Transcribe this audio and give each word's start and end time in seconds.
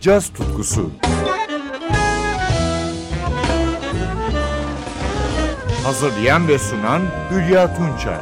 caz 0.00 0.28
tutkusu. 0.28 0.90
Hazırlayan 5.84 6.48
ve 6.48 6.58
sunan 6.58 7.02
Hülya 7.30 7.76
Tunçay. 7.76 8.18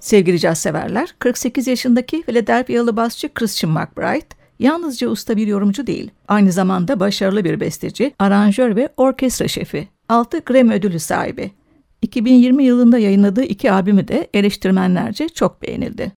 Sevgili 0.00 0.38
caz 0.38 0.58
severler, 0.58 1.14
48 1.18 1.66
yaşındaki 1.66 2.22
Philadelphia'lı 2.22 2.96
basçı 2.96 3.34
Christian 3.34 3.72
McBride, 3.72 4.26
yalnızca 4.58 5.08
usta 5.08 5.36
bir 5.36 5.46
yorumcu 5.46 5.86
değil, 5.86 6.10
aynı 6.28 6.52
zamanda 6.52 7.00
başarılı 7.00 7.44
bir 7.44 7.60
besteci, 7.60 8.14
aranjör 8.18 8.76
ve 8.76 8.88
orkestra 8.96 9.48
şefi. 9.48 9.88
6 10.08 10.38
Grammy 10.38 10.74
ödülü 10.74 10.98
sahibi. 10.98 11.61
2020 12.02 12.64
yılında 12.64 12.98
yayınladığı 12.98 13.42
iki 13.42 13.72
albümü 13.72 14.08
de 14.08 14.30
eleştirmenlerce 14.34 15.28
çok 15.28 15.62
beğenildi. 15.62 16.12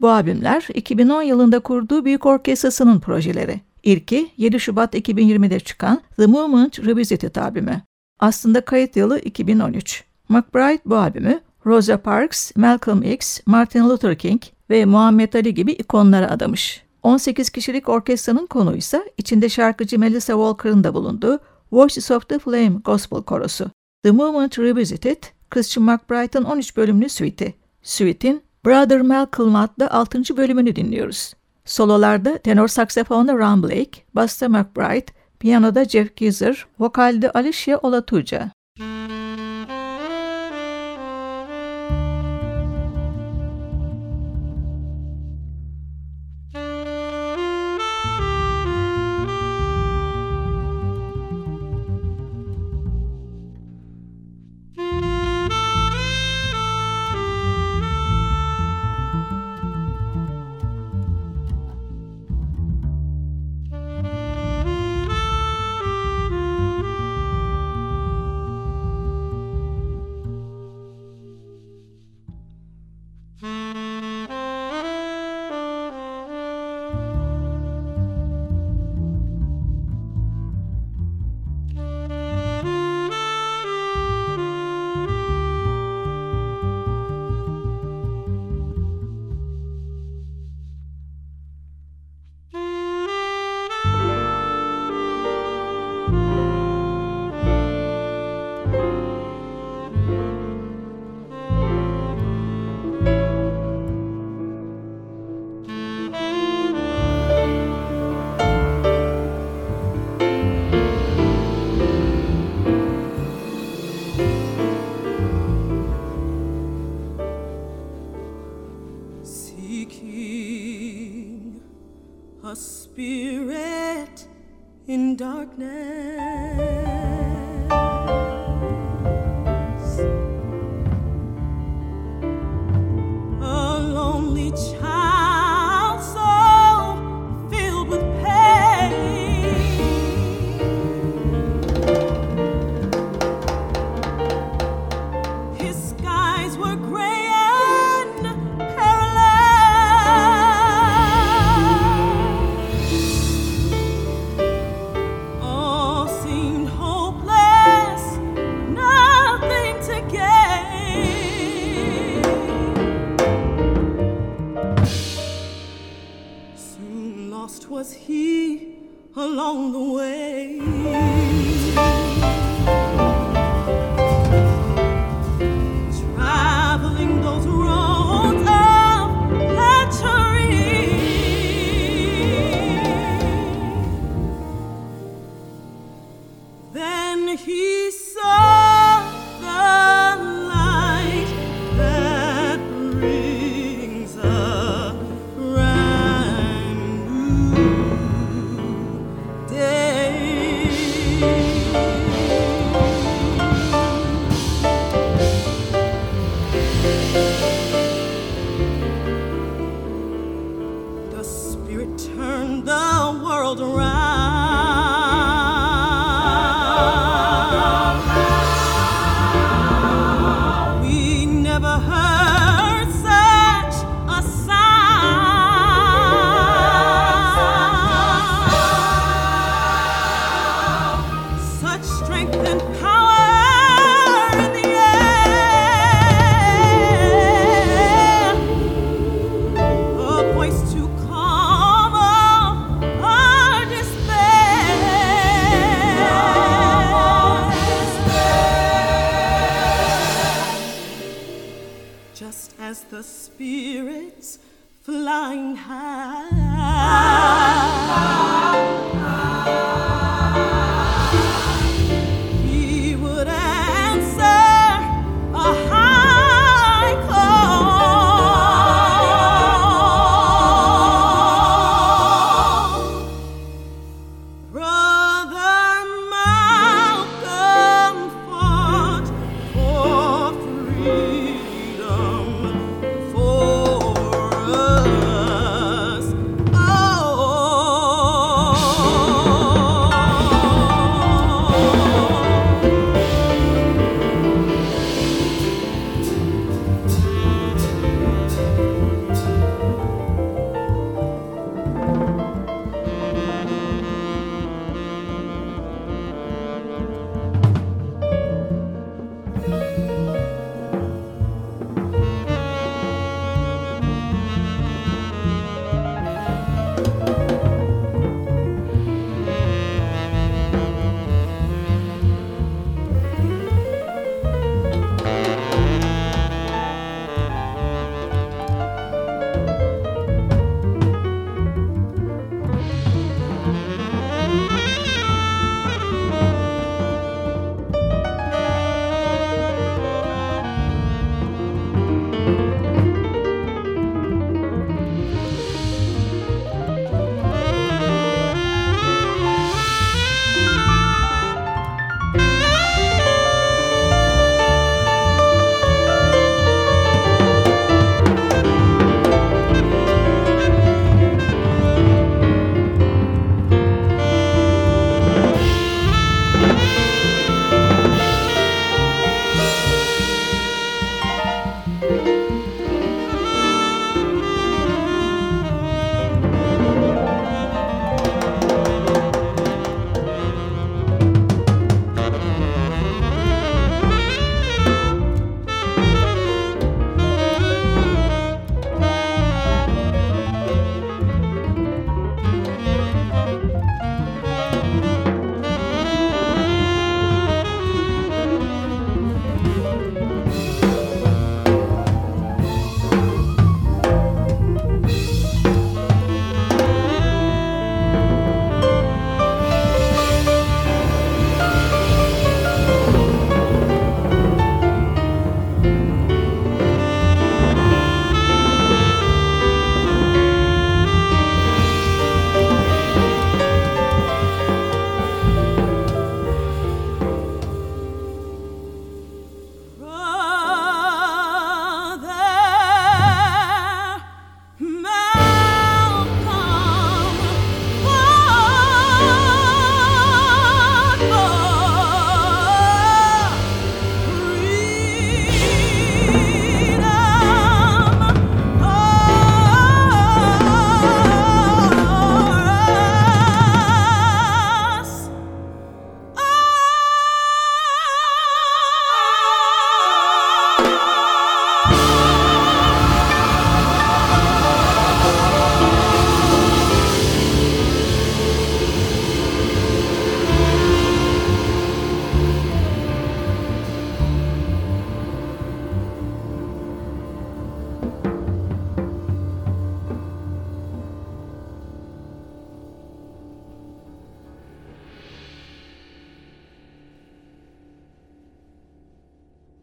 Bu 0.00 0.10
albümler 0.10 0.68
2010 0.74 1.22
yılında 1.22 1.60
kurduğu 1.60 2.04
büyük 2.04 2.26
orkestrasının 2.26 3.00
projeleri. 3.00 3.60
İlki 3.82 4.28
7 4.36 4.60
Şubat 4.60 4.94
2020'de 4.94 5.60
çıkan 5.60 6.00
The 6.16 6.26
Movement 6.26 6.86
Revisited 6.86 7.36
albümü. 7.36 7.82
Aslında 8.20 8.60
kayıt 8.60 8.96
yılı 8.96 9.18
2013. 9.18 10.04
McBride 10.28 10.82
bu 10.86 10.96
albümü 10.96 11.40
Rosa 11.66 11.96
Parks, 11.98 12.56
Malcolm 12.56 13.02
X, 13.02 13.40
Martin 13.46 13.88
Luther 13.88 14.18
King 14.18 14.42
ve 14.70 14.84
Muhammed 14.84 15.32
Ali 15.32 15.54
gibi 15.54 15.72
ikonlara 15.72 16.30
adamış. 16.30 16.82
18 17.02 17.50
kişilik 17.50 17.88
orkestranın 17.88 18.46
konu 18.46 18.76
ise 18.76 19.12
içinde 19.18 19.48
şarkıcı 19.48 19.98
Melissa 19.98 20.32
Walker'ın 20.32 20.84
da 20.84 20.94
bulunduğu 20.94 21.38
Voices 21.72 22.10
of 22.10 22.28
the 22.28 22.38
Flame 22.38 22.72
Gospel 22.84 23.22
Korosu. 23.22 23.70
The 24.04 24.10
Movement 24.10 24.58
Revisited, 24.58 25.22
Christian 25.50 25.84
McBride'ın 25.84 26.44
13 26.44 26.76
bölümlü 26.76 27.08
suite'i. 27.08 27.54
Suite'in 27.82 28.42
Brother 28.66 29.00
Malcolm 29.00 29.56
adlı 29.56 29.90
6. 29.90 30.36
bölümünü 30.36 30.76
dinliyoruz. 30.76 31.34
Sololarda 31.64 32.38
tenor 32.38 32.68
saksafonda 32.68 33.34
Ron 33.34 33.62
Blake, 33.62 34.02
basta 34.14 34.48
McBride, 34.48 35.06
piyanoda 35.38 35.84
Jeff 35.84 36.16
Geezer, 36.16 36.66
vokalde 36.78 37.30
Alicia 37.30 37.78
Olatuca. 37.78 38.50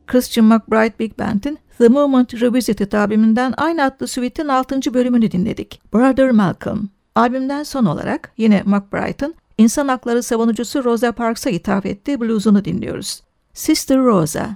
Christian 0.08 0.46
McBride 0.46 1.00
Big 1.00 1.20
Band'in 1.20 1.58
The 1.77 1.88
Movement 1.88 2.34
Revisited 2.34 2.91
albümünden 2.91 3.53
aynı 3.58 3.84
adlı 3.84 4.08
suite'in 4.08 4.48
6. 4.48 4.93
bölümünü 4.93 5.31
dinledik. 5.31 5.81
Brother 5.93 6.31
Malcolm. 6.31 6.89
Albümden 7.15 7.63
son 7.63 7.86
olarak 7.86 8.31
yine 8.38 8.63
McBride'ın 8.65 9.36
insan 9.58 9.88
hakları 9.88 10.24
savunucusu 10.24 10.84
Rosa 10.84 11.12
Parks'a 11.12 11.50
hitap 11.50 11.86
ettiği 11.86 12.22
bluesunu 12.22 12.65
dinliyoruz. 12.65 13.24
Sister 13.53 13.98
Rosa. 13.98 14.50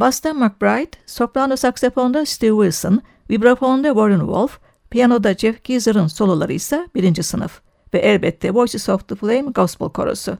Basta 0.00 0.34
McBride, 0.34 0.90
soprano 1.06 1.56
saksafonda 1.56 2.26
Steve 2.26 2.50
Wilson, 2.50 3.00
vibrafonda 3.30 3.88
Warren 3.88 4.18
Wolf, 4.18 4.58
piyanoda 4.90 5.34
Jeff 5.34 5.64
Geezer'ın 5.64 6.06
soloları 6.06 6.52
ise 6.52 6.88
birinci 6.94 7.22
sınıf 7.22 7.60
ve 7.94 7.98
elbette 7.98 8.54
Voices 8.54 8.88
of 8.88 9.08
the 9.08 9.14
Flame 9.14 9.50
Gospel 9.50 9.88
Korosu. 9.88 10.38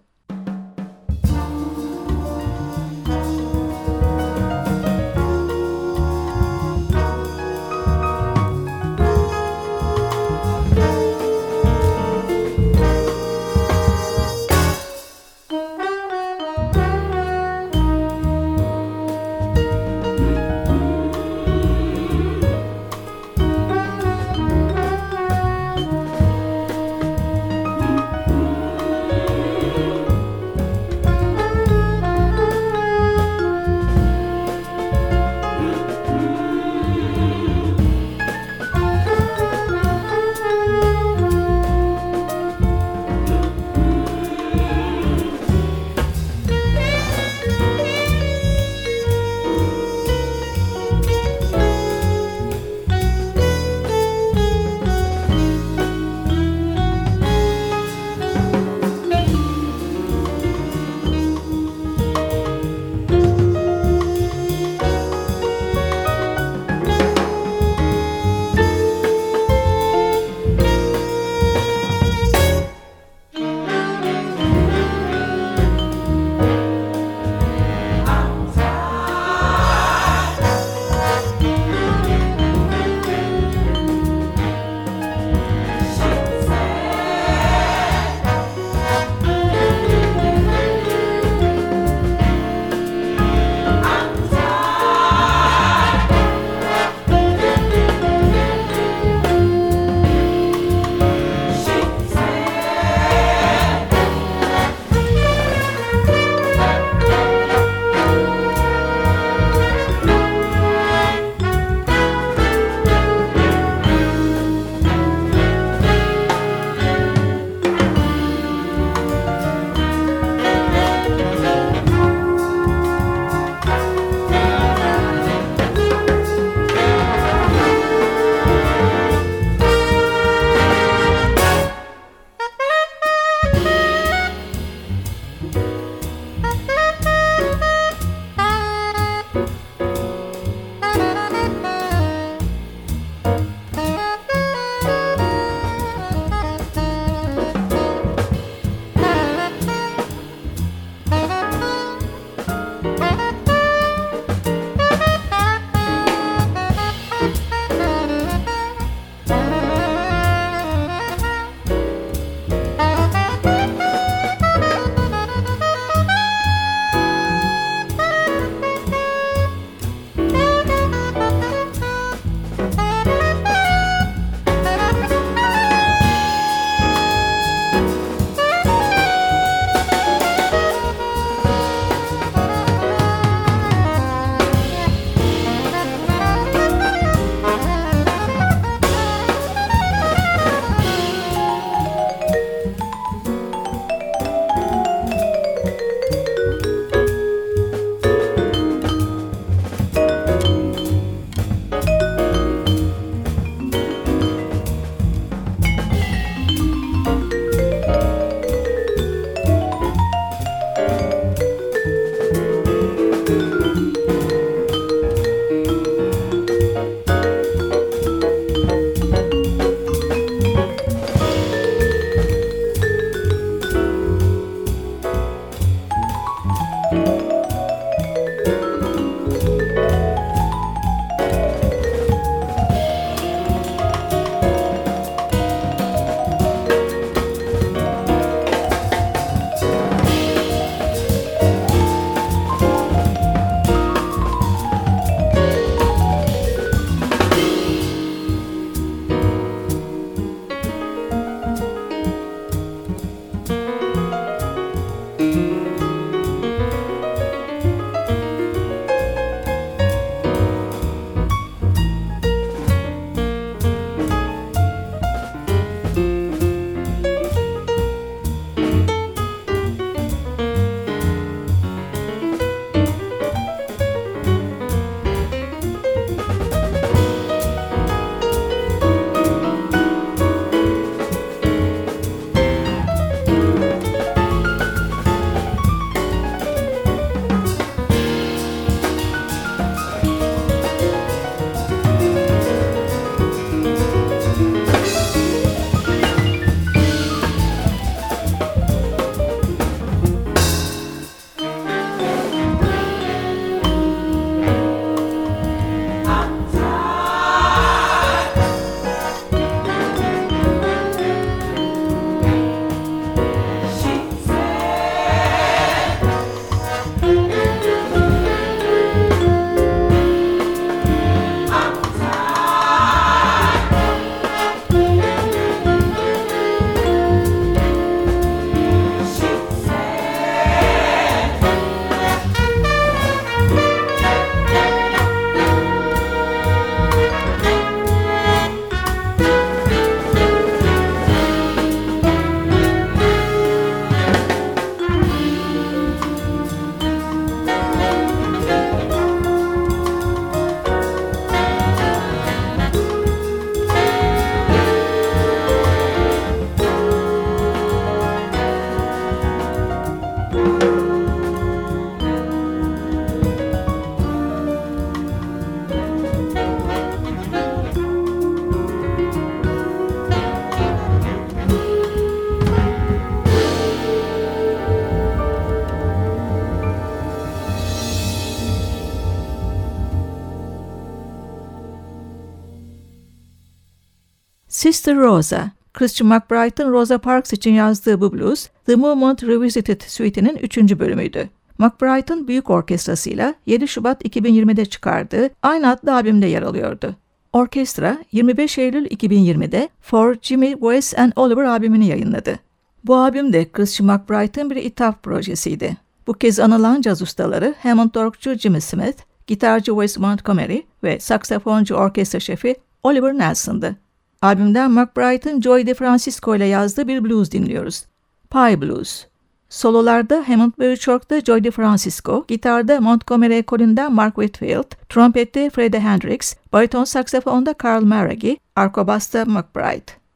Sister 384.57 384.97
Rosa, 384.97 385.51
Christian 385.75 386.09
McBride'ın 386.09 386.73
Rosa 386.73 386.99
Parks 386.99 387.33
için 387.33 387.53
yazdığı 387.53 388.01
bu 388.01 388.13
blues, 388.13 388.49
The 388.67 388.75
Movement 388.75 389.23
Revisited 389.23 389.81
Suite'inin 389.81 390.37
üçüncü 390.37 390.79
bölümüydü. 390.79 391.29
McBride'ın 391.59 392.29
büyük 392.29 392.51
orkestrasıyla 392.51 393.35
7 393.47 393.69
Şubat 393.69 394.05
2020'de 394.05 394.65
çıkardığı 394.65 395.31
aynı 395.43 395.71
adlı 395.71 395.95
albümde 395.95 396.27
yer 396.27 396.43
alıyordu. 396.43 396.97
Orkestra 397.33 397.99
25 398.13 398.59
Eylül 398.59 398.87
2020'de 398.87 399.69
For 399.81 400.17
Jimmy, 400.23 400.53
Wes 400.53 400.99
and 400.99 401.13
Oliver 401.17 401.45
albümünü 401.45 401.85
yayınladı. 401.85 402.39
Bu 402.85 402.97
albüm 402.97 403.33
de 403.33 403.53
Christian 403.53 403.87
McBride'ın 403.87 404.51
bir 404.51 404.57
ithaf 404.57 405.03
projesiydi. 405.03 405.77
Bu 406.07 406.13
kez 406.13 406.41
anılan 406.41 406.81
caz 406.81 407.03
ustaları 407.03 407.55
Hammond 407.63 407.95
orgçu 407.95 408.35
Jimmy 408.35 408.61
Smith, 408.61 408.99
gitarcı 409.27 409.73
Wes 409.73 409.99
Montgomery 409.99 410.61
ve 410.83 411.01
saksafoncu 411.01 411.75
orkestra 411.75 412.21
şefi 412.21 412.57
Oliver 412.83 413.19
Nelson'dı. 413.19 413.86
Albümden 414.23 414.71
McBride'ın 414.71 415.41
Joy 415.41 415.67
DeFrancisco 415.67 416.37
ile 416.37 416.45
yazdığı 416.45 416.89
bir 416.89 417.05
blues 417.05 417.31
dinliyoruz. 417.31 417.85
Pie 418.31 418.63
Blues. 418.63 419.07
Sololarda 419.49 420.29
Hammond 420.29 420.53
ve 420.59 420.71
Birchhock'ta 420.71 421.21
Joy 421.21 421.45
DeFrancisco, 421.45 422.25
gitarda 422.29 422.81
Montgomery 422.81 423.45
Colin'den 423.45 423.93
Mark 423.93 424.15
Whitfield, 424.15 424.89
trompette 424.89 425.51
Freddie 425.51 425.81
Hendrix, 425.81 426.37
bariton 426.53 426.85
saksafonda 426.85 427.55
Carl 427.65 427.85
Maragi, 427.85 428.39
arkobasta 428.57 429.25
McBride. 429.25 430.07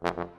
Thank 0.00 0.18
you. 0.18 0.37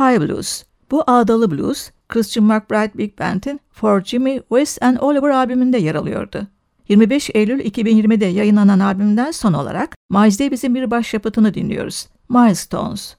Pie 0.00 0.20
Blues. 0.20 0.62
Bu 0.90 1.04
ağdalı 1.06 1.50
blues, 1.50 1.90
Christian 2.08 2.46
McBride 2.46 2.98
Big 2.98 3.18
Band'in 3.18 3.60
For 3.72 4.04
Jimmy, 4.04 4.40
West 4.40 4.82
and 4.82 4.96
Oliver 5.00 5.30
albümünde 5.30 5.78
yer 5.78 5.94
alıyordu. 5.94 6.46
25 6.88 7.30
Eylül 7.34 7.60
2020'de 7.60 8.26
yayınlanan 8.26 8.80
albümden 8.80 9.30
son 9.30 9.52
olarak 9.52 9.94
Miles 10.10 10.40
Davis'in 10.40 10.74
bir 10.74 10.90
başyapıtını 10.90 11.54
dinliyoruz. 11.54 12.08
Milestones. 12.28 13.16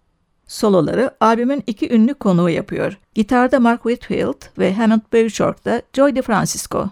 Soloları 0.48 1.12
albümün 1.20 1.64
iki 1.68 1.94
ünlü 1.94 2.14
konuğu 2.14 2.50
yapıyor. 2.50 3.00
Gitarda 3.16 3.60
Mark 3.60 3.84
Whitfield 3.84 4.60
ve 4.60 4.74
Hammond 4.74 5.02
Bouchard'da 5.14 5.82
Joy 5.94 6.16
DeFrancisco. 6.16 6.90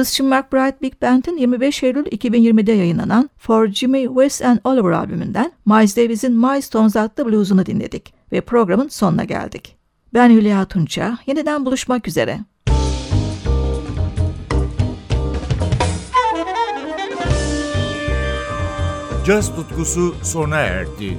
Christian 0.00 0.28
McBride 0.28 0.80
Big 0.82 1.02
Band'in 1.02 1.36
25 1.36 1.82
Eylül 1.82 2.06
2020'de 2.06 2.72
yayınlanan 2.72 3.30
For 3.38 3.66
Jimmy, 3.68 4.06
Wes 4.06 4.42
and 4.42 4.58
Oliver 4.64 4.90
albümünden 4.90 5.52
Miles 5.66 5.96
Davis'in 5.96 6.32
Milestones 6.32 6.96
adlı 6.96 7.26
bluesunu 7.26 7.66
dinledik 7.66 8.14
ve 8.32 8.40
programın 8.40 8.88
sonuna 8.88 9.24
geldik. 9.24 9.76
Ben 10.14 10.30
Hülya 10.30 10.64
Tunça, 10.64 11.18
yeniden 11.26 11.66
buluşmak 11.66 12.08
üzere. 12.08 12.38
Caz 19.26 19.54
tutkusu 19.56 20.14
sona 20.22 20.56
erdi. 20.56 21.18